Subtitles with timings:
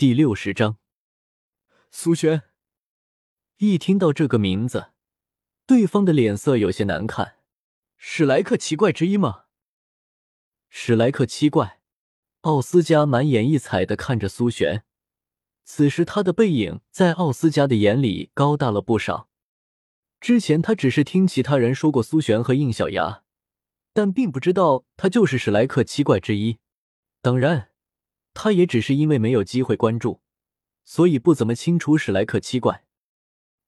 [0.00, 0.78] 第六十章，
[1.90, 2.44] 苏璇。
[3.58, 4.92] 一听到这个名字，
[5.66, 7.34] 对方的脸色有些难看。
[7.98, 9.44] 史莱克七怪之一吗？
[10.70, 11.82] 史莱克七怪，
[12.40, 14.84] 奥斯加满眼异彩的看着苏璇。
[15.64, 19.28] 此时他的背影在奥斯加的眼里高大了不少。
[20.18, 23.22] 之前他只是听其他人说过苏璇和应小牙，
[23.92, 26.58] 但并不知道他就是史莱克七怪之一。
[27.20, 27.69] 当然。
[28.34, 30.20] 他也只是因为没有机会关注，
[30.84, 32.84] 所以不怎么清楚史莱克七怪。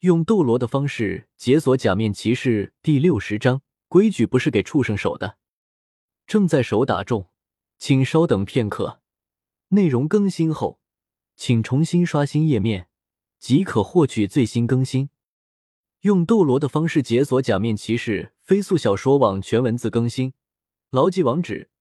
[0.00, 5.38] 用斗罗的方式解锁假面骑士第六十章，规矩不是给畜生守的。
[6.26, 7.30] 正在手打中，
[7.78, 9.00] 请稍等片刻。
[9.68, 10.80] 内容更新后，
[11.34, 12.88] 请重新刷新页面，
[13.38, 15.10] 即可获取最新更新。
[16.02, 20.34] 用斗罗的方式解锁假面骑士飞速小说网全文字更新，
[20.90, 21.70] 牢记网址。